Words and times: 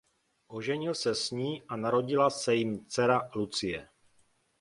Oženil 0.47 0.93
se 0.95 1.15
s 1.15 1.31
ní 1.31 1.63
a 1.63 1.75
narodila 1.75 2.29
se 2.29 2.55
jim 2.55 2.85
dcera 2.89 3.29
Lucie. 3.35 3.89